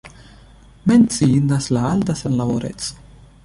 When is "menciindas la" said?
0.91-1.85